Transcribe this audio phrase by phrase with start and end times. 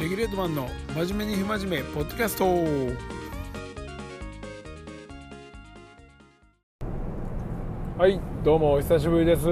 [0.00, 2.44] レギュレートマンの真面目に不真面目ポッドキャスト。
[7.96, 9.44] はいどうもお久しぶりです。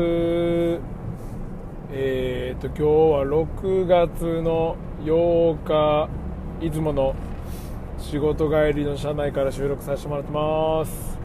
[1.92, 6.08] えー、と今日は6月の8日
[6.66, 7.14] いつもの
[7.98, 11.20] 仕事帰りの車内から収録させてもらってます。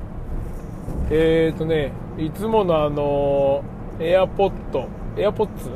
[1.09, 3.63] えーとねいつものあの
[3.99, 4.87] エアポッド
[5.17, 5.71] エアポッツ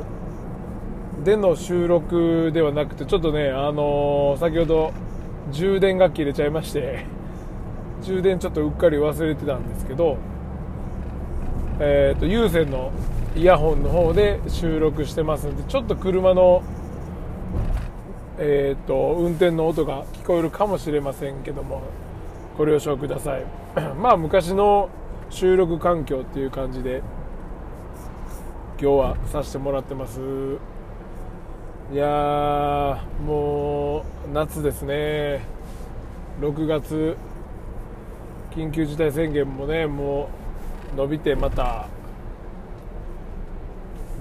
[1.24, 4.92] での収録ではなくてちょっとねあの先ほど
[5.52, 7.06] 充電が切れちゃいまして
[8.02, 10.18] 充電ちょっとうっかり忘れてたんですけど
[11.79, 12.92] えーと有線の
[13.36, 16.64] イヤホンの方で収録してますんでちょっと車の
[18.40, 21.84] えーと運転の音が聞こえるかもしれませんけども
[22.57, 23.46] ご了承ください。
[24.01, 24.90] まあ昔の
[25.29, 27.01] 収録環境っていう感じで
[28.79, 30.20] 今日はさせてもらってます。
[31.91, 35.41] いやもう夏ですね。
[36.39, 37.17] 6月
[38.56, 40.30] 緊急事態宣言もねも
[40.94, 41.89] う伸びてまた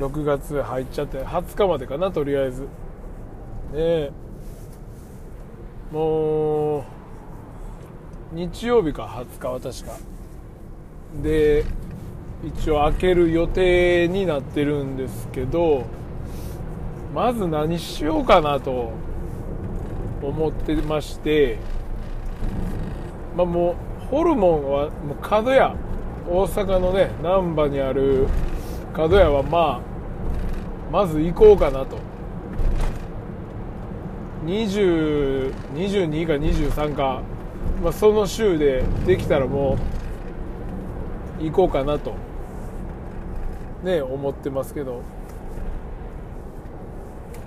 [0.01, 2.67] 6月入っちゃって20日までかなとりあえず。
[3.73, 4.11] ね。
[5.93, 6.83] もう
[8.33, 9.97] 日曜日か20日は確か。
[11.23, 11.65] で
[12.45, 15.85] 一応開ける予定になってるんですけど
[17.15, 18.93] まず何しようかなと
[20.23, 21.59] 思ってまして
[23.37, 25.77] まあもうホルモンはもう角屋。
[26.29, 28.29] 大阪のね難波にある
[28.95, 31.99] 角屋はまあまず行こうかなと。
[34.45, 37.23] 20 22か23か、
[37.83, 39.77] まあ、その週でできたらも
[41.41, 42.15] う行こうかなと。
[43.83, 45.03] ね思ってますけど。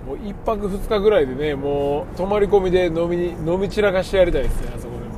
[0.06, 5.14] もう1泊2日ぐらいでねもう泊まり込みで飲みに飲み散らかしてやりたいですねあそこでも。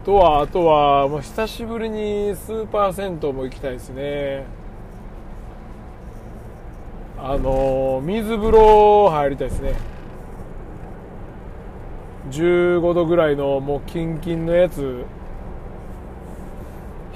[0.00, 0.04] うん。
[0.04, 4.44] とはあとはもう久しぶりにスーパー銭湯も行きたいですね。
[7.20, 9.74] あの水風呂入りたいですね。
[12.30, 15.04] 15度ぐらいのもうキンキンのやつ。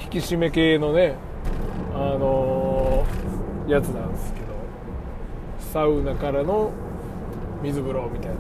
[0.01, 1.15] 引き締め系のね
[1.95, 2.52] あの
[3.69, 4.47] やつなんですけど
[5.73, 6.71] サウナからの
[7.63, 8.37] 水風呂みたいな。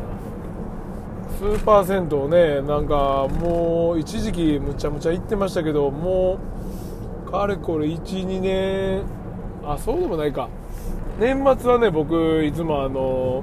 [1.38, 6.38] スーパー銭湯ねなんかもう一時期むちゃむちゃ行ってましたけども
[7.26, 9.02] うかれこれ12年
[9.64, 10.48] あそうでもないか。
[11.18, 13.42] 年末はね僕いつもあの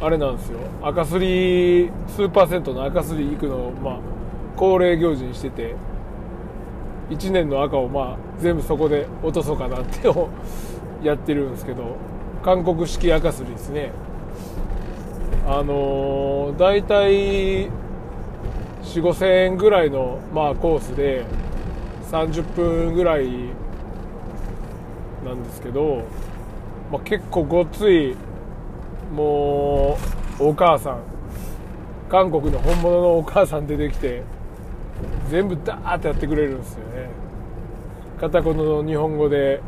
[0.00, 0.58] あれなんですよ。
[0.82, 3.98] 赤すりスーパー銭湯の赤すり行くのをまあ
[4.56, 5.74] 恒例行事にしてて。
[7.10, 10.28] 1年の赤をまあ全部そこで落とそうかなってを
[11.02, 11.96] やってるんですけど
[12.44, 13.92] 韓国式赤すりですね。
[15.46, 17.70] あのー、大体4
[18.82, 21.24] 5 0 0 0円ぐらいの、まあ、コースで
[22.10, 23.28] 30分ぐらい
[25.24, 26.02] なんですけど、
[26.90, 28.16] まあ、結構ごっつい
[29.14, 29.96] も
[30.40, 31.16] うお母さん。
[32.08, 34.22] 韓国の本物のお母さん出てきて
[35.30, 37.08] 全部ダーってやってくれるんですよね。
[38.20, 39.60] 片言の日本語で。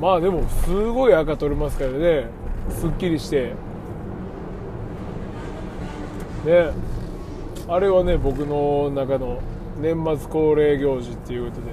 [0.00, 2.26] まあでもすごい赤取れますからね。
[2.70, 3.52] すっきりして。
[6.44, 6.70] ね。
[7.68, 9.40] あれはね僕の中の
[9.80, 11.72] 年末恒例行事っていうことで。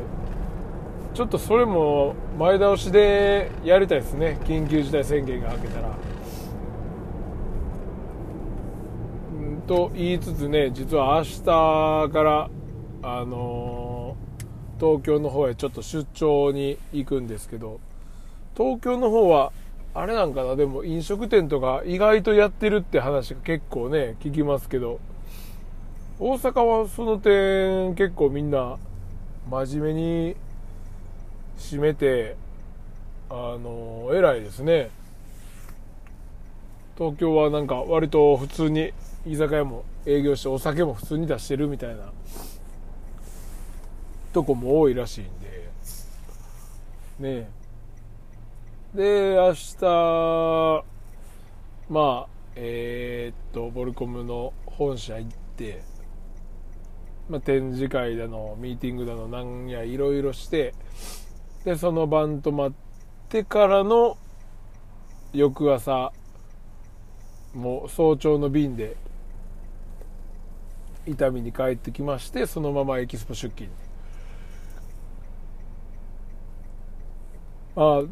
[1.13, 4.38] ちょっとそれも前倒しでやりたいですね。
[4.44, 5.88] 緊急事態宣言が明けたら
[9.34, 12.50] うんと言いつつね実は明日から
[13.03, 17.81] あのー、東京の方へちょっと出張に行くんですけど
[18.55, 19.51] 東京の方は
[19.94, 25.01] あれなんかなでも飲食店とか意外とやってるって話が結構ね聞きますけど
[26.17, 28.78] 大阪はその点結構みんな
[29.51, 30.35] 真面目に
[31.57, 32.38] 閉めて
[33.29, 34.90] あの偉いですね。
[36.97, 38.91] 東京はなんか割と普通に
[39.32, 42.12] 居酒屋も営業してお酒も普通に出してるみたいな
[44.34, 45.58] とこも多いらしいんで。
[47.20, 47.58] ねえ。
[48.94, 50.84] で明日
[51.90, 55.84] まあえー、っとボルコムの本社行って、
[57.29, 60.74] まあ、展示会だのミーティングだのなんやいろいろして
[61.66, 62.74] でその晩泊まっ
[63.29, 64.18] てからの
[65.34, 66.12] 翌朝
[67.53, 68.96] もう早朝の便で
[71.07, 73.69] 伊丹に帰ってきましてそのままエキスポ出勤。
[77.75, 78.03] あ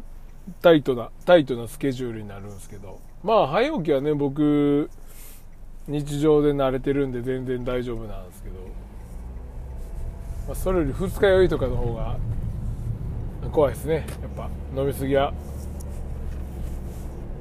[0.62, 3.00] タイトなタイトなスケジュールになるんですけど。
[3.22, 4.88] まあ早起きはね僕
[5.88, 8.56] 日常で慣れてるんで全然大丈夫なんですけど、
[10.46, 12.16] まあ、それより二日酔いとかの方が
[13.52, 13.94] 怖いですね。
[13.94, 15.32] やっぱ飲みすぎは。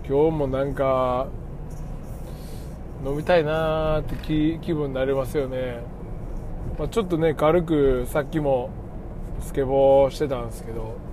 [0.07, 1.27] 今日もなんか
[3.05, 4.15] 飲みたいなーって
[4.65, 5.81] 気分になりますよね、
[6.79, 8.69] まあ、ちょっとね軽くさっきも
[9.41, 11.03] スケボーしてたんですけど。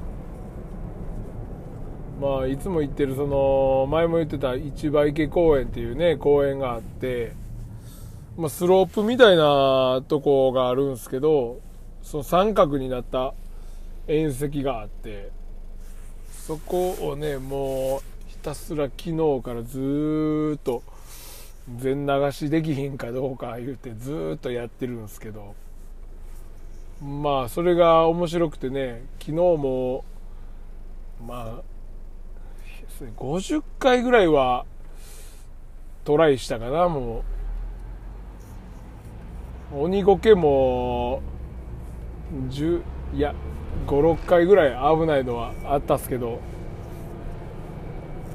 [2.21, 7.33] まあいつも行ってるその前も言ってた市場池公園っていうね公園があって、
[8.37, 11.61] まあ、スロープみたいなとこがあるんですけど
[12.01, 13.35] その三角になった
[14.07, 15.33] 縁石があって。
[16.43, 20.83] そこをねもうひたすら昨日からずっと
[21.77, 25.55] 全流しできひんかどうか言うてずっとやってるんですけど。
[27.01, 30.05] まあそれが面白くてね昨日も
[31.27, 31.63] まあ
[33.19, 34.65] 50回ぐらいは
[36.05, 37.25] トライしたかなも
[39.75, 39.83] う。
[39.85, 41.23] 鬼ごけも
[42.51, 42.83] 10
[43.15, 43.35] いや
[43.87, 46.41] 56回ぐらい危ないのはあったっすけど。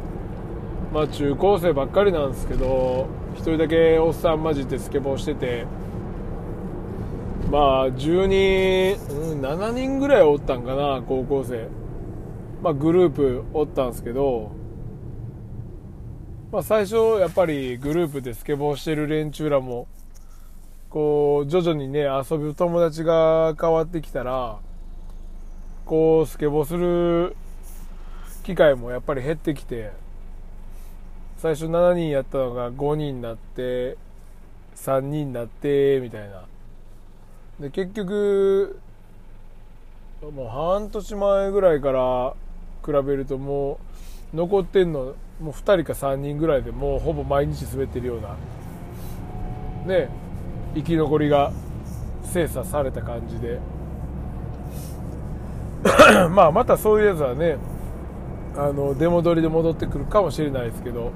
[0.92, 5.66] まあ中高生ばっかりなんですけど1人だけおっさん混じってスケボーしてて
[7.50, 11.68] まあ10人、うん、7人ぐらいおったんかな高校生。
[12.62, 14.50] まあグループおったんですけど
[16.50, 19.86] まあ最初やっぱりグループでスケボーしてる連中らも
[20.90, 24.58] こう徐々にね遊ぶ友達が変わってきたら
[25.84, 27.36] こうスケボーする
[28.42, 29.92] 機会もやっぱり減ってきて
[31.38, 33.96] 最初7人やったのが5人になって
[34.74, 36.42] 3人になってみたいな。
[37.60, 38.80] で結局
[40.20, 42.34] もう半年前ぐらいから
[42.84, 43.78] 比べるとも
[44.34, 48.36] う残ってんのもう2人か3人ぐらいでもうほぼ毎日滑ってるような
[49.86, 50.08] ね
[50.74, 51.52] 生き残りが
[52.24, 53.60] 精査された感じで。
[56.30, 57.56] まあまたそういうやつはね
[58.56, 61.12] あの出戻りで戻ってくるかもしれないですけど。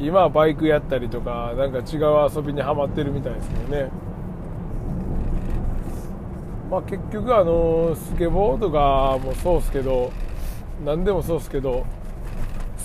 [0.00, 3.90] 今はバイクやったりとかなんか違う遊びにはまってるみたいですけどね。
[6.70, 10.12] まあ結局あのスケボーとかもそうですけど
[10.84, 11.84] 何でもそうですけど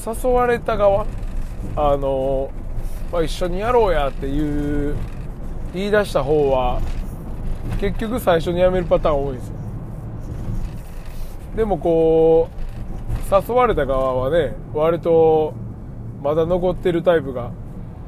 [0.06, 1.06] 誘われた側
[1.76, 2.50] あの、
[3.12, 4.96] まあ、一緒にやろうやっていう
[5.74, 6.82] 言い出した方は
[7.80, 9.54] 結局最初に辞めるパターン多いんですよ。
[11.56, 15.54] でもこう誘われた側はね割と
[16.24, 17.52] まだ残ってるタイプが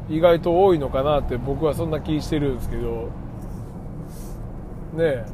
[0.10, 3.10] 意外と多いのかなって僕はそんな気してるんですけど。
[4.94, 5.26] ね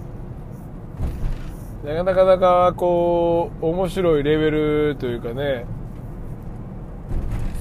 [1.85, 2.03] え。
[2.03, 5.65] なかなかこう面白いレベルというかね。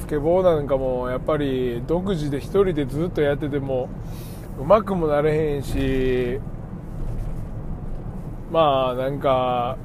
[0.01, 3.89] スケボーなんかもやっぱり独自で一人でずっとやってても
[4.59, 6.41] うまくもなれへんし。
[8.51, 9.77] まあなんか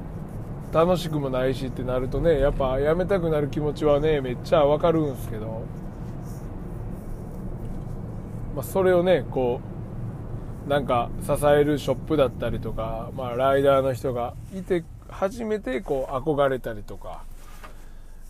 [0.72, 5.64] 楽しくもないしってなるとねやっぱやめたくなる気持ちはねめっちゃわかるんですけど、
[8.54, 9.60] まあ、それをねこ
[10.66, 17.22] うなんか支えるショップだったりとか、まあ、ライダーの人がいて初めてこう憧れたりとか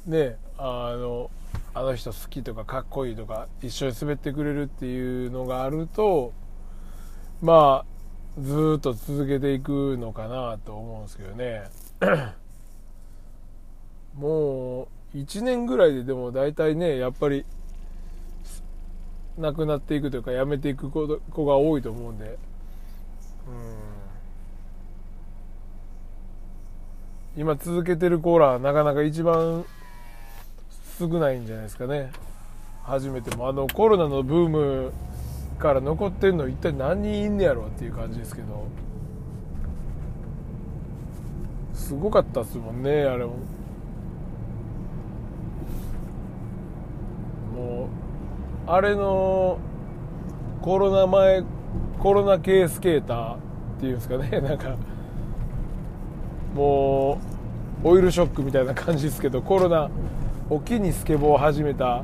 [0.05, 1.31] ねあの
[1.75, 6.33] あの人好きとかかっこいいとか一緒に滑ってくれるっていうのがあると
[7.41, 11.65] まあずっと続けていくのかなと思うんですけどね。
[14.15, 17.45] もう1年ぐらいででも大体ねやっぱり
[19.39, 21.07] 亡くなっていくというか辞めていく子
[21.47, 22.25] が多いと思うんで。
[22.25, 22.37] うん。
[27.37, 29.67] 今続けてるコーラなかなか一番
[30.99, 32.11] 少ないんじゃないですかね。
[32.83, 33.49] 初めても。
[33.49, 34.93] あのコロナのブーム
[35.59, 38.67] から残ってんの一体何人いんねやろっていう感じですけど。
[41.87, 43.35] すごかったっすもんねあれも。
[47.55, 47.89] も
[48.67, 49.59] うあれの
[50.63, 51.45] コロナ前
[52.01, 53.39] コロナ系スケーターっ
[53.79, 54.75] ていうんですかね なんか
[56.57, 57.19] も
[57.85, 59.89] うオイルショックみたいな感じですけどコロナ
[60.51, 62.03] を機にスケボーを始めた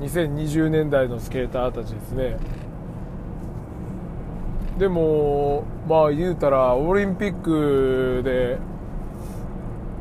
[0.00, 2.38] 2020年代のスケーターたちですね。
[4.78, 8.58] でもまあ言うたらオリンピックで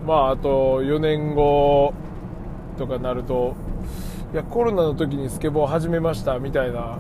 [0.06, 1.94] まああと4年後
[2.78, 3.56] とかなると
[4.34, 7.00] いやコロナの時にスケボー始めましたみたいな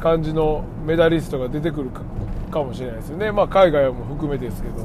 [0.00, 1.90] 感じのメダリストが出てくる
[2.50, 3.32] かもしれないですよね。
[3.32, 4.74] まあ海外も含めてですけど。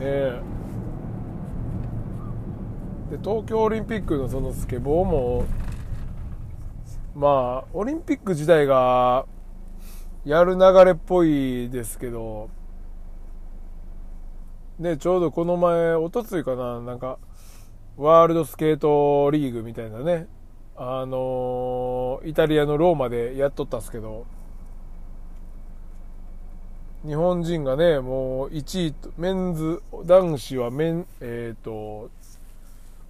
[0.00, 0.40] え。
[3.10, 5.44] で東京オリンピックのそのスケボーも
[7.16, 9.26] まあオリンピック自体が
[10.24, 12.48] やる流れっぽいですけど
[14.80, 17.18] ねちょうどこの前おとついかななんか
[17.98, 20.26] ワールドスケートリーグみたいなね
[20.74, 24.26] あのイタリアのローマでやっとったんですけど
[27.06, 32.10] 日本人がねもう1位メンズ男子はメンえっ、ー、と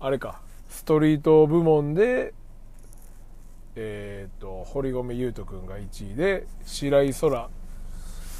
[0.00, 2.34] あれかストリート部門で
[3.76, 7.48] えっ、ー、と堀米雄斗君が1位で白井空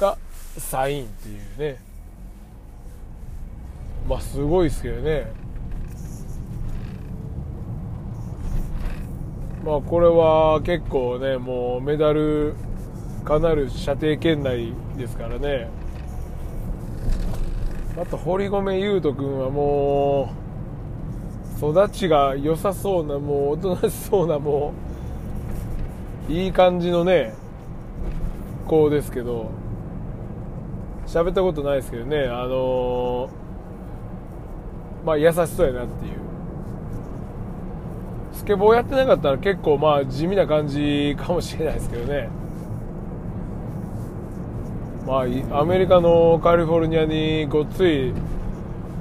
[0.01, 0.17] が
[0.57, 1.90] 3位っていうね。
[4.07, 5.31] まあすごいですけどね。
[9.63, 12.55] まあこれは結構ねもうメダル
[13.23, 15.69] かなる射程圏内ですからね。
[18.01, 20.33] あと堀米雄斗君はも
[21.61, 24.73] う育ちが良さそうなもうおとなしそうなも
[26.29, 27.33] ういい感じのね
[28.67, 29.51] 子ですけど。
[31.07, 32.19] 喋ったことないですけどね。
[32.27, 33.29] あのー、
[35.05, 36.11] まあ優しそうやなっていう。
[38.33, 42.29] スケボーやってなかったら結構まあ地味な感じかもしれないですけどね。
[45.05, 48.13] まあアメリカのカリフォルニアにごっつい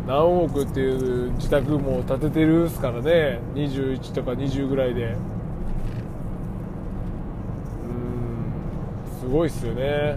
[0.06, 3.40] 何億っていう自宅も建ててるっすからね。
[3.54, 5.04] 21とか20ぐらいで。
[5.04, 5.16] う
[9.16, 10.16] んすごいっすよね。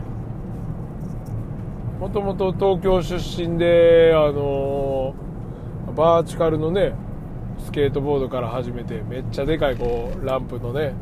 [1.99, 5.13] もともと東京出身であの
[5.95, 6.93] バーチカルのね
[7.59, 10.93] スケートボードから始めてめっちゃでかいこうランプのね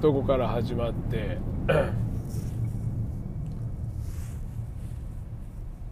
[0.00, 1.36] とこから始まって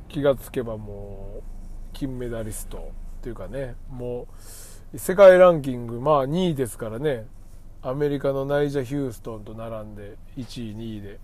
[0.09, 1.43] 気がつけばもう
[1.93, 2.81] 金メダリストっ
[3.21, 4.27] ていうかねも
[4.95, 7.27] う世界ランキングまあ2位ですからね
[7.83, 11.19] アメリカのナイジャ・ヒューストンと並んで1位2位で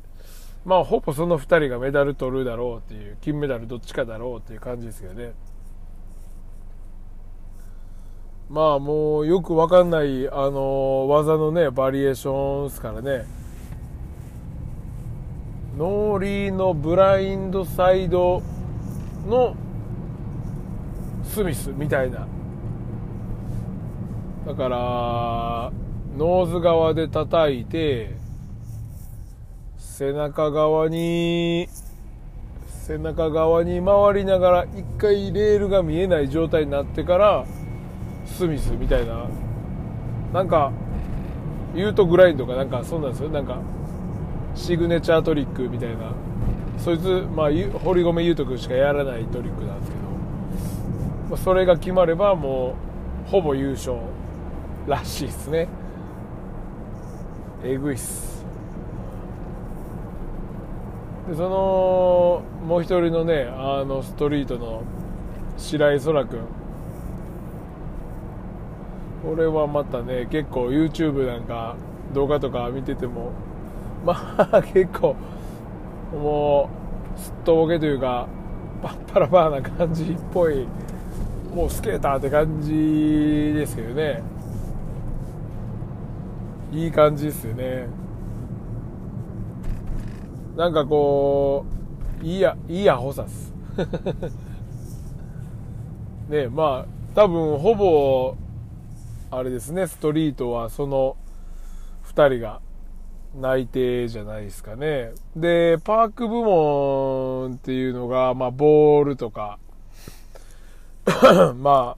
[0.66, 5.32] まあほぼその2人がメダル取るだろうっていう金メダルどっちかだろうっていう感じですけどね。
[8.52, 13.24] まあもうよくわかんないあの技のねバリエーションですからね。
[15.78, 18.42] ノーリーのブラインドサイド
[19.26, 19.56] の
[21.24, 22.28] スミスみたいな。
[24.46, 25.72] だから
[26.18, 28.14] ノーズ側で叩いて
[29.78, 31.68] 背中側に
[32.66, 37.46] 背中側に回りながら一回レールが見えない状態になってから
[38.32, 39.26] スミスみたいな。
[40.32, 40.72] なんか
[41.74, 43.28] ユートグラインドかなんかそうなんですよ。
[43.28, 43.58] なんか
[44.54, 46.12] シグネチャートリックみたいな。
[46.78, 47.50] そいつまあ
[47.84, 50.02] 堀米雄斗君しかやらないトリックなんですけど。
[51.30, 52.74] まそれが決まればも
[53.26, 53.96] うほぼ優勝
[54.86, 55.68] らしいですね。
[57.64, 58.44] えぐいっす。
[61.28, 64.82] でそのもう一人のねあのストリートの
[65.56, 66.40] 白井空君
[69.22, 71.76] これはまたね結構 YouTube なんか
[72.12, 73.32] 動画とか見てても
[74.04, 75.16] まあ結構
[76.12, 76.68] も
[77.16, 78.26] うすっとぼけというか
[78.82, 80.66] パッパラパーな感じっぽい
[81.54, 84.22] もうスケーターって感じですけどね。
[86.72, 87.86] いい感じですよね。
[90.56, 91.66] なんかこ
[92.22, 93.52] ういいやいいやほさっす。
[96.30, 98.34] ねまあ多分ほぼ
[99.34, 101.16] あれですねストリートはその
[102.04, 102.60] 2人が
[103.34, 105.12] 内定じゃないですかね。
[105.34, 109.58] で、パーク部門っていうのが、まあ、ボールとか、
[111.56, 111.96] ま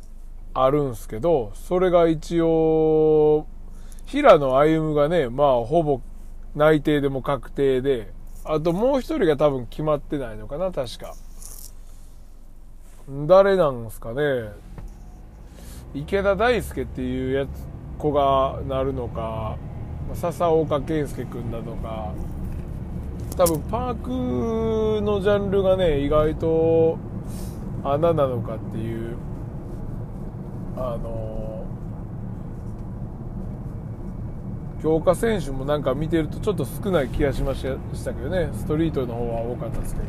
[0.54, 3.48] あ、あるんすけど、それが一応、
[4.06, 6.00] 平野歩夢がね、まあ、ほぼ
[6.54, 8.12] 内定でも確定で、
[8.44, 11.14] あともう一人が多分決まってないのかな、確か。
[13.26, 14.52] 誰なんすかね。
[15.94, 17.48] 池田大輔っていうやつ、
[17.98, 19.56] 子がなるのか、
[20.12, 22.12] 笹岡健介君なのか、
[23.36, 26.98] 多分パークのジャンルがね、意外と
[27.84, 29.16] 穴なのかっていう、
[30.76, 31.64] あの、
[34.82, 40.06] 強化選手もなんか見てるとちょっと少ない気がしましたけどね、ストリートの方は多かったですけど。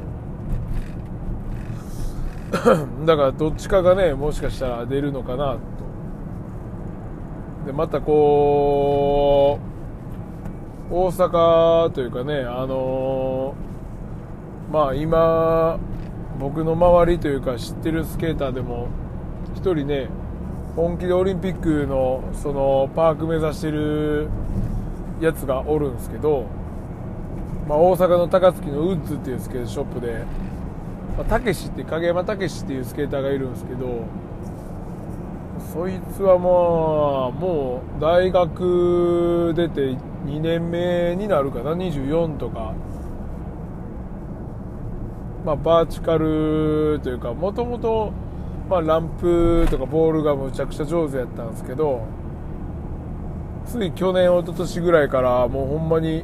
[3.06, 5.58] だからどっちかがね、もしかしたら出るのかな。
[7.66, 9.60] で、またこ
[10.92, 13.56] う、大阪というかね、あの、
[14.72, 15.80] まあ今、
[16.40, 18.88] 僕の周りというか知ってるスケーターでも、
[19.56, 20.10] 1人ね、
[20.76, 24.28] 本気でオリンピックのそのパーク目指してる
[25.22, 26.46] やつがおるんですけど、
[27.68, 30.24] まあ、大阪の高槻のウッズっていうスケートショップで、
[31.24, 34.04] たけしって影山たけしっていうスケーターがいるんですけど
[35.76, 39.82] そいつはまあもう大学出て
[40.26, 42.74] 2年目になるかな？24とか、
[45.44, 48.14] まあ、バーチカルというかもともと
[48.70, 52.08] ランプとかボールがむちゃくちゃ上手やったんですけど
[53.66, 56.24] つい去年一昨年ぐらいからもうほんまに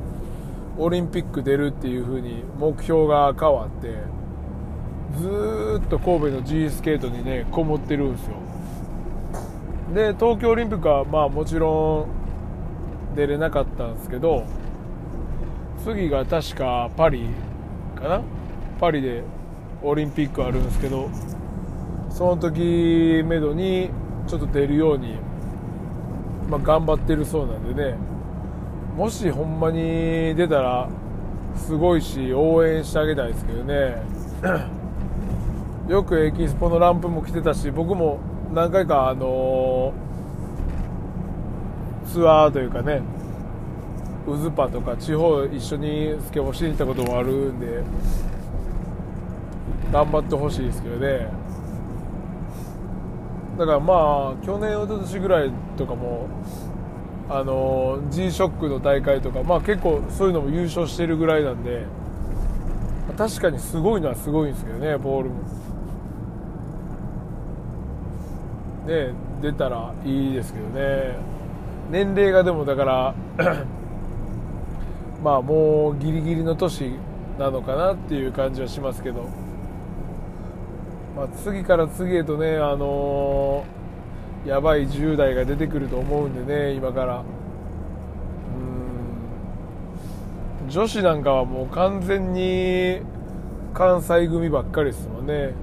[0.77, 3.97] オリンピック出るっていう風に目標が変わって
[5.19, 8.50] ずっと神戸の G スケートにねこもってるんですよ。
[9.93, 14.45] で東京オリンピックはまあもちろん出れなかったんですけど
[15.83, 17.25] 次が確かパリ
[17.95, 18.21] かな？
[18.79, 19.23] パリで
[19.83, 21.09] オリンピックあるんですけど
[22.09, 23.89] その時めどに
[24.27, 25.15] ちょっと出るように、
[26.49, 27.97] まあ、頑張ってるそうなんでね。
[28.95, 30.89] もしほんまに出たら
[31.55, 34.03] すごいし応援してあげたいですけどね。
[35.89, 38.19] よくエキスポのランプも来てたし僕も
[38.53, 39.93] 何回かあの
[42.11, 43.01] ツアーというかね
[44.27, 47.81] ウズパとか地方一緒にスケボーしに行ったこともあるんで
[49.91, 51.27] 頑張ってほしいですけどね。
[53.57, 56.27] だからまあ去年おととしぐらいとかも
[57.29, 61.85] あの G ショックの大会とかまあ結構そういうのも優勝してるぐらいなんで
[63.17, 65.70] 確かにすごいのはすごいんですけどねボールも。
[68.85, 71.15] ね出たらいいですけどね。
[71.89, 73.13] 年齢がでもだから
[75.23, 76.93] まあもうギリギリの年
[77.37, 79.27] なのかなっていう感じはしますけど、
[81.15, 87.23] まあ、次から次へとねあのー、やばい10代が出てくると思うんでね今から。
[90.63, 90.69] うん。
[90.69, 93.01] 女子なんかはもう完全に
[93.73, 95.53] 関西組ばっかりですもんね。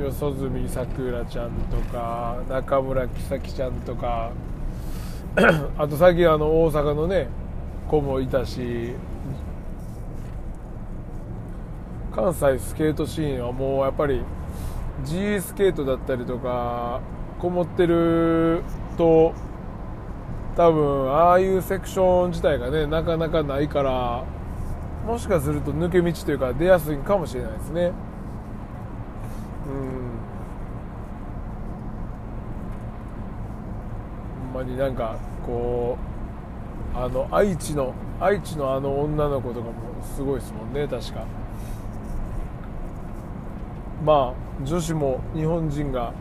[0.00, 4.32] 四十住さくらちゃんとか中村きさきちゃんとか
[5.76, 7.28] あと最近あの大阪のね
[7.86, 8.94] 子もいたし
[12.14, 14.22] 関西スケートシーンはもうやっぱり
[15.04, 17.00] G スケートだったりとか
[17.38, 18.62] こもってる
[18.96, 19.34] と
[20.56, 24.24] 多分ああいうセクション自体がねなかなかないから
[25.06, 27.92] もしかすると抜け道というか出やすいかもしれないですね。
[29.70, 29.76] うん。
[34.54, 35.96] まになんかこ
[36.94, 39.72] うあの愛知の愛知のあの女の子とかも
[40.16, 41.24] すごいですもんね確か。
[44.04, 46.12] まあ女子も日本人が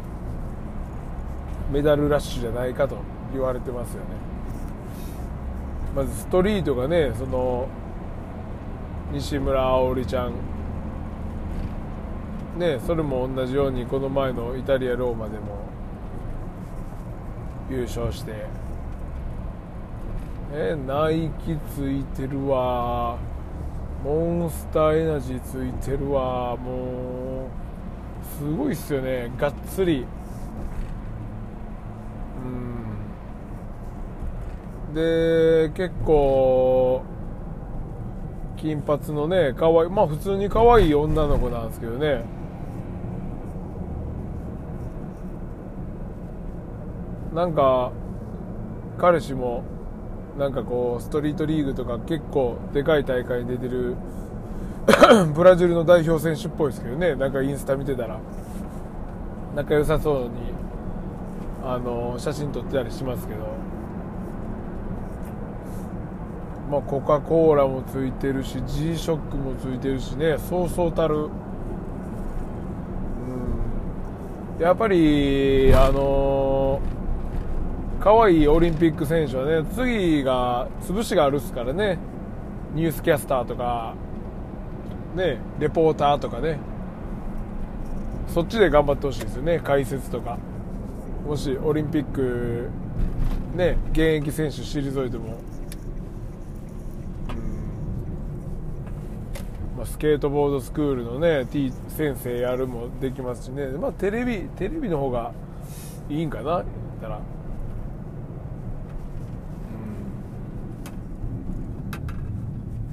[1.72, 2.98] メダルラッシュじゃないかと
[3.34, 4.06] 言われてますよね。
[5.96, 7.68] まずストリートがねその
[9.12, 10.34] 西村碧莉ちゃん
[12.60, 15.58] ねそれも同じようにこの前のイタリアローマでも
[17.70, 18.34] 優勝して。
[20.52, 23.18] えナイキついてるわ。
[24.04, 26.58] モンスターエナジーついてるわ。
[26.58, 27.50] もう
[28.38, 29.32] すごいっすよね。
[29.38, 30.08] がっつり。
[34.90, 34.96] うん。
[34.96, 37.04] で結構
[38.58, 42.39] 金髪のね可愛いまあ普通に可愛い女の子なんですけどね。
[47.40, 47.94] なんか
[48.98, 49.64] 彼氏も
[50.38, 53.96] なんかこうストリートリーグとか結構でかい大会に出てる
[55.34, 57.16] ブラジルの代表選手っぽいですけどね。
[57.16, 58.20] なんかインスタ見てたら。
[59.56, 60.30] 仲良さそうに
[61.64, 63.40] あの写真撮ってたりしますけど。
[66.70, 70.38] まあコカ・コーラもついてるし G ショックもついてるしね。
[70.38, 71.16] そうそうたる。
[71.16, 71.20] う
[74.60, 74.62] ん。
[74.62, 76.59] やっぱりあの
[78.00, 82.00] 可愛いオリンピック選手はね次が潰しがあるっすからね。
[82.74, 83.96] ニュースキャスターとか
[85.16, 86.60] ねレポーターとかね。
[88.28, 89.60] そっちで頑張ってほしいですよね。
[89.60, 90.38] 解説とか。
[91.28, 92.70] もしオリンピック
[93.56, 95.38] ね現役選手退いても、
[99.78, 105.34] まあ、スケートボードスクールのね T 先生やるもできますしね、まあ、テレビテレビの方が
[106.10, 106.66] いいんかな言っ
[107.02, 107.20] たら。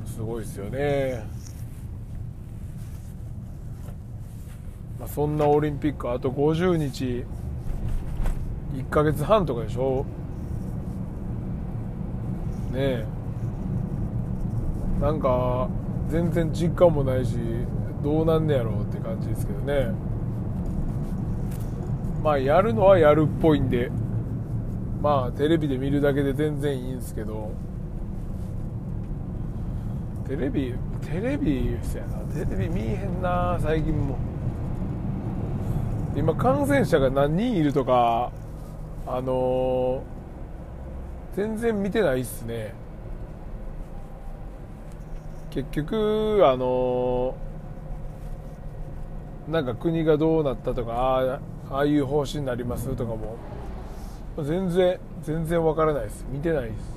[0.07, 1.25] すごいですよね、
[4.99, 7.25] まあ、そんなオリンピックあと50日。
[8.77, 10.05] 1ヶ月半とかでしょ。
[12.73, 13.07] ねえ。
[15.01, 15.69] なんか
[16.09, 17.37] 全然実感もないし
[18.03, 19.93] どうなんねやろうって感じですけどね。
[22.23, 23.91] まあやるのはやるっぽいんで。
[25.03, 27.53] まあテレビで見るだけで全然いいんですけど。
[30.27, 32.19] テレビテレビそやな。
[32.35, 34.17] テレビ見えへんな最近も。
[36.17, 38.33] 今感染者が何人いるとか
[39.07, 42.75] あのー、全然見てないっすね。
[45.51, 53.37] 結局あのー、なんか国がどうなったとかあああいう方針になりますとかも
[54.43, 56.27] 全然全然わからないです。
[56.31, 56.96] 見てないです。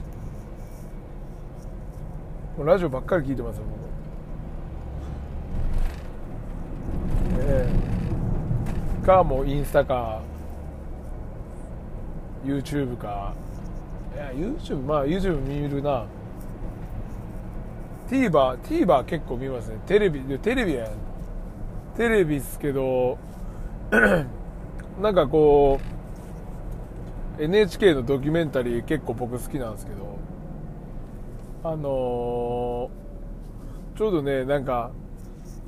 [2.59, 3.63] もうラジオばっかり聞いてますよ
[7.31, 7.45] 僕ね
[9.01, 10.21] えかもうインスタか。
[12.43, 13.33] YouTube か。
[14.13, 16.05] いや YouTube まあ YouTube 見るな。
[18.09, 19.77] TVer TVer 結構見ますね。
[19.87, 20.91] テレビテレビや。
[21.95, 23.17] テレビっすけど
[25.01, 25.79] なんかこ
[27.39, 30.18] う NHK のドキュメンタリー結構僕好きなんですけど。
[31.63, 34.91] あのー、ちょうどねなんか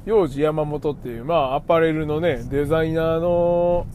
[0.05, 3.85] 幼児山本っていうまあアパレルのねデザイナーの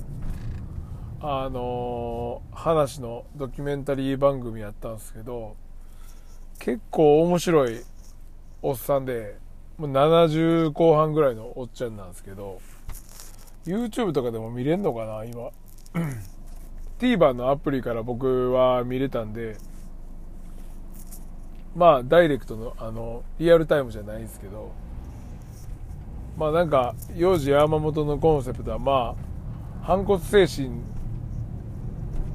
[1.21, 5.57] あのー、話のドキュメンタリー番組やったんですけど
[6.59, 7.81] 結構面白い
[8.63, 9.39] おっさんで
[9.79, 12.61] もう70後半ぐらいのおっちゃんなんですけど
[13.65, 15.51] YouTube とかでも見れんのかな今。
[16.99, 19.57] TVer のアプリから僕は見れたんで
[21.77, 24.73] まあダイレクトのあのリアルタイムじゃないんですけど
[26.39, 29.15] まあなんか幼児山本のコンセプトはま
[29.83, 30.71] あ反骨精神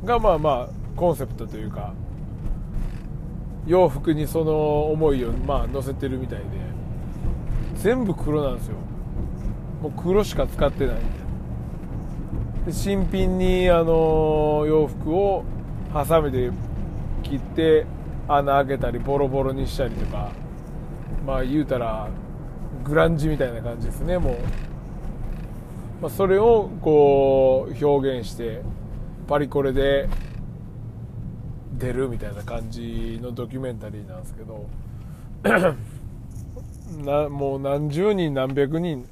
[0.06, 1.93] がまあまあコンセプトというか
[3.65, 6.45] 洋服にその思いをまあ載せてるみたいで
[7.75, 8.75] 全部黒なんですよ。
[9.82, 10.95] もう黒しか使ってない
[12.65, 12.71] で。
[12.71, 15.43] 新品にあの洋服を
[15.91, 16.51] ハサミで
[17.23, 17.88] 切って
[18.36, 20.32] 穴開けたりボロボロにしたりとか
[21.26, 22.10] まあ言うたら
[22.84, 24.36] グランジみたいな感じですねもう、
[26.02, 28.62] まあ、それをこう表現して
[29.28, 30.10] パリコレで
[31.78, 34.67] 出るみたいな感じのドキュメンタリーなんですけど
[37.04, 39.06] なもう何十人何百人っ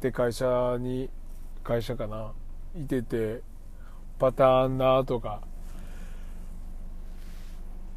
[0.00, 1.08] て会社に
[1.62, 2.32] 会社かな
[2.76, 3.40] いてて
[4.18, 5.40] パターンなとか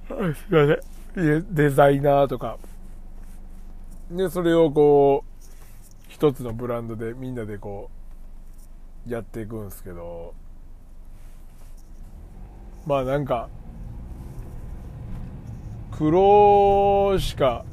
[0.08, 0.16] すい
[0.52, 0.68] ま
[1.16, 1.56] せん。
[1.56, 2.58] デザイナーとか。
[4.12, 5.46] でそれをこう
[6.10, 7.90] 一つのブランドでみんなでこ
[9.08, 10.34] うやっていくんですけど。
[12.86, 13.50] まあなんか
[15.98, 17.66] 黒しか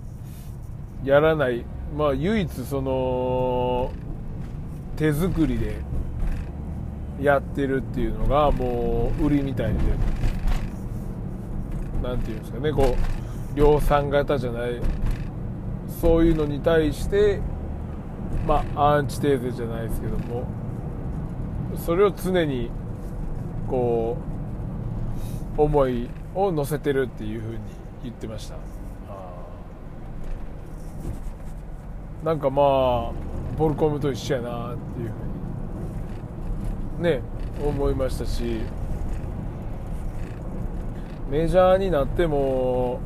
[1.05, 1.67] やらない。
[1.95, 3.93] まあ唯一その
[4.97, 5.77] 手作りで
[7.21, 10.22] やってるっていうのがもう売りみたいで。
[12.03, 12.97] 何て言うんですかねこ
[13.55, 14.81] う量産型じゃない
[16.01, 17.41] そういうのに対して
[18.47, 20.47] まあアンチテーゼじゃないですけども
[21.77, 22.71] それを常に
[23.69, 24.17] こ
[25.57, 27.59] う思いを乗せてるっていうふうに
[28.03, 28.57] 言ってました。
[32.25, 33.13] なんかまあ
[33.59, 35.13] ボルコムと一緒やなっていうふ
[36.95, 37.21] うにね
[37.61, 38.61] 思いましたし
[41.33, 43.01] メジャーになっても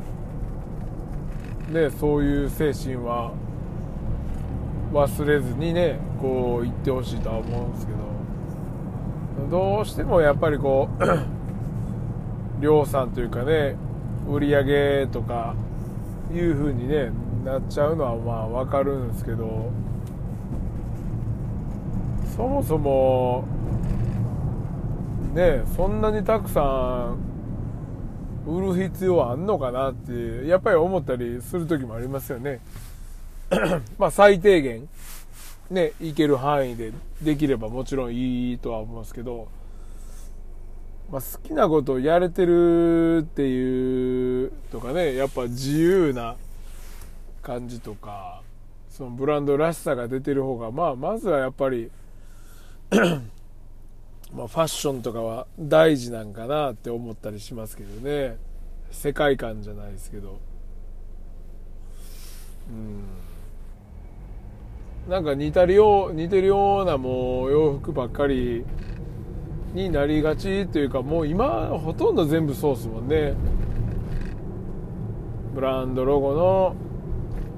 [1.69, 3.31] ねそういう精神は
[4.91, 7.97] 忘れずにねこう言ってほしいとは思うんですけど。
[9.49, 11.03] どうしてもやっぱりこう
[12.61, 13.77] 量産というかね
[14.29, 15.55] 売り上げとか
[16.33, 17.11] いう風にね
[17.45, 19.71] なっちゃうのはまあ分かるんですけど。
[22.35, 23.45] そもそも
[25.33, 26.61] ねそんなにたくさ
[27.15, 27.36] ん
[28.47, 32.61] 売る必要あんのかなってやっぱり思ったりする時もありますよね。
[33.99, 34.87] まあ最低限
[35.69, 39.47] ねいける範囲でできればもちろんいいとは思いますけど、
[41.11, 46.35] まあ、好きなことをやれてるっていうとかねやっぱ自由な
[47.41, 48.41] 感じとか
[48.89, 51.91] そのブランドらしさが出てる方がまあまずはやっぱり
[54.33, 58.37] まあ、ファッションとかは大事なんかなって思ったりしますけどね。
[58.91, 60.39] 世界観じゃないですけど。
[62.69, 65.09] うん。
[65.09, 68.65] なんか似たるよう似てるようなもう洋服ばっかり
[69.73, 73.33] になりがちというかもう今ほとんど全部そうですもんね。
[75.55, 76.75] ブランドロゴの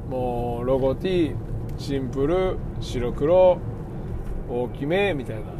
[0.09, 1.33] もうロゴ T
[1.77, 3.59] シンプル白黒
[4.49, 5.58] 大きめみたいな。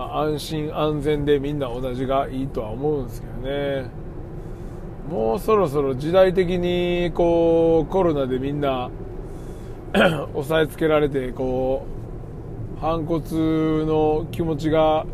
[0.00, 3.90] まあ、安心安全でみんな同じがいいとは思うんですけどね
[5.10, 8.88] もうそろそろ時代的にこうコロナでみんな
[10.32, 11.82] 押さえつけられてこ
[12.78, 13.20] う反骨
[13.84, 15.04] の気持ちが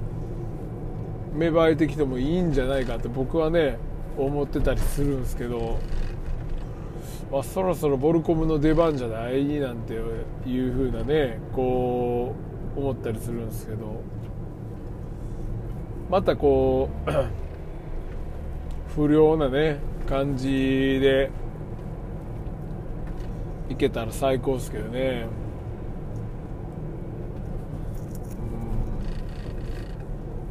[1.35, 3.79] 芽生えてきてもいいんじゃないかって僕はね
[4.17, 5.81] 思ってたりするんですけど、
[7.33, 12.37] まあ、そろそろボルコムの出番じゃないなんていう風なねこ
[12.77, 14.17] う思ったりするんですけど。
[16.09, 17.11] またこう
[18.95, 21.31] 不良なね感じで
[23.69, 25.27] いけたら最高ですけどね。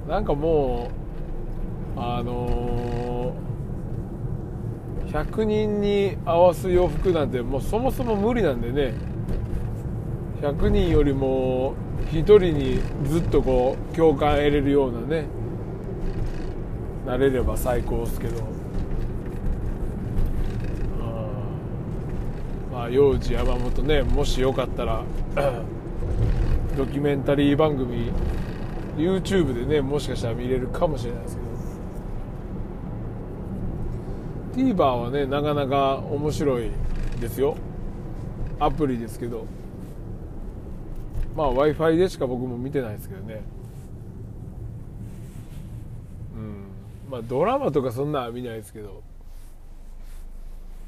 [0.06, 0.10] うん。
[0.10, 0.90] なんかも
[1.96, 8.94] うあのー、100人に合わす洋服なんてもうそもそも無理なんでね。
[10.42, 11.74] 100人よりも
[12.12, 15.26] 1人にずっとこう共感得れるようなね。
[17.06, 18.42] なれれば最高ですけど。
[22.72, 25.04] まあ幼児山本ねもしよかったら
[26.76, 28.12] ドキュメンタリー番組
[28.98, 31.46] YouTube でねもしかしたら見れるかもしれないですけど。
[34.56, 36.72] TVer はねなかなか面白い
[37.22, 37.56] ですよ。
[38.60, 39.46] アプリですけど。
[41.36, 43.42] まあ w i f i でしか僕も見てないですけどね。
[47.16, 49.02] まあドラマとかそんなは見ないですけど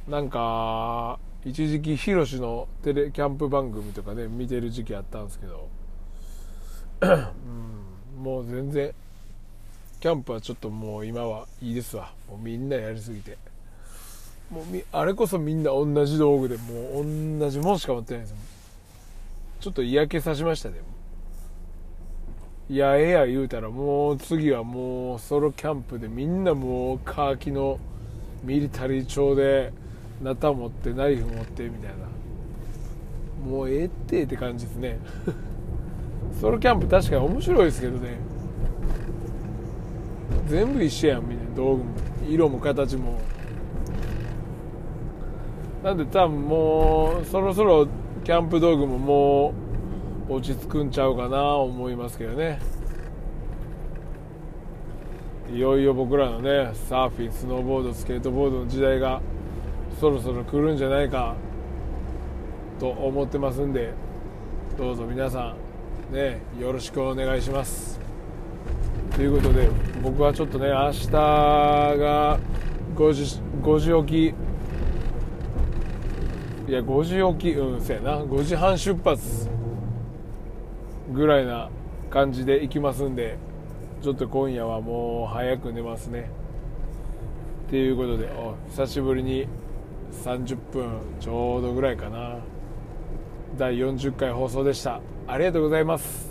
[0.10, 5.70] なんか一時期ヒロシのテレキャンプ番組とかね見てる時期あったんですけど、
[7.02, 8.94] うん、もう全然
[10.02, 12.12] キャンプはちょっともう今はいいですわ。
[12.30, 13.38] もうみんなやりすぎて。
[14.52, 18.36] もうみあれこそみんな同じ道具でもう同じもんしか持ってないです
[19.60, 20.76] ちょっと嫌気さしましたね。
[22.70, 27.80] やえや言うたらもう次はもうソロキャンプでみんなもうカーキの
[28.44, 29.72] ミリタリー調で
[30.22, 32.08] ナタ持ってナイフ持ってみたいな。
[33.46, 35.00] もうええってって感じですね。
[36.42, 38.18] ソロキャンプ確かに面白いですけどね。
[40.48, 41.86] 全部一緒やんみたいな道具も。
[42.28, 43.20] 色も形も。
[45.84, 47.88] なんで多分もうそろそろ
[48.24, 49.67] キャンプ道具ももう
[50.30, 52.60] 落ち着くんちゃうかな思いますけどね。
[55.54, 59.22] いよいよ僕らのねサーフィンスノーボードスケートボードの時代が
[60.00, 61.36] そろそろ来るんじゃないか
[62.80, 63.94] と思ってますんで
[64.78, 65.56] どうぞ皆さ
[66.12, 67.98] んねよろしくお願いします。
[69.16, 69.70] ということで
[70.04, 72.40] 僕はちょっとね明日が
[72.96, 74.36] 5時 ,5 時起き。
[76.70, 78.20] いや5時起きうんせやな。
[78.20, 79.57] 5時半出発。
[81.14, 81.70] ぐらいな
[82.10, 83.38] 感じで行きますんで
[84.02, 86.30] ちょっと今夜はもう早く寝ますね。
[87.68, 89.48] っていうことでお久しぶりに
[90.24, 90.90] 30分
[91.20, 92.38] ちょうどぐらいかな。
[93.58, 95.02] 第40回放送でした。
[95.28, 96.27] ありがとうございます。